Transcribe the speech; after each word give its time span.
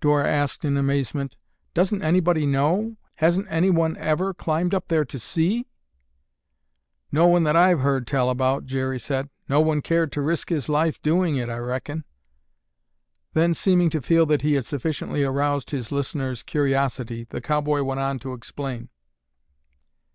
Dora 0.00 0.26
asked 0.26 0.64
in 0.64 0.78
amazement, 0.78 1.36
"Doesn't 1.74 2.00
anybody 2.00 2.46
know? 2.46 2.96
Hasn't 3.16 3.46
anyone 3.50 3.94
ever 3.98 4.32
climbed 4.32 4.72
up 4.72 4.88
there 4.88 5.04
to 5.04 5.18
see?" 5.18 5.66
"No 7.12 7.26
one 7.26 7.42
that 7.42 7.56
I've 7.56 7.80
heard 7.80 8.06
tell 8.06 8.30
about," 8.30 8.64
Jerry 8.64 8.98
said. 8.98 9.28
"No 9.50 9.60
one 9.60 9.82
cared 9.82 10.12
to 10.12 10.22
risk 10.22 10.48
his 10.48 10.70
life 10.70 11.02
doing 11.02 11.36
it, 11.36 11.50
I 11.50 11.58
reckon." 11.58 12.04
Then, 13.34 13.52
seeming 13.52 13.90
to 13.90 14.00
feel 14.00 14.24
that 14.24 14.40
he 14.40 14.54
had 14.54 14.64
sufficiently 14.64 15.22
aroused 15.24 15.72
his 15.72 15.92
listeners' 15.92 16.42
curiosity, 16.42 17.24
the 17.28 17.42
cowboy 17.42 17.82
went 17.82 18.00
on 18.00 18.18
to 18.20 18.32
explain. 18.32 18.88